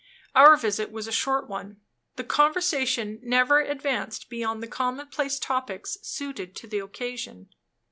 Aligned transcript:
Our 0.33 0.57
visit 0.57 0.91
was 0.91 1.05
a 1.05 1.11
short 1.11 1.47
one. 1.47 1.79
The 2.15 2.23
conversation 2.23 3.19
never 3.21 3.59
advanced 3.59 4.29
beyond 4.29 4.63
the 4.63 4.67
commonplace 4.67 5.37
topics 5.37 5.99
suited 6.01 6.55
to 6.55 6.65
the 6.65 6.79
occasion. 6.79 7.49